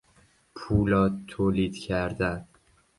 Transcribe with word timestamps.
پولاد 0.55 1.19
تولید 1.27 1.73
کردن 1.75 2.47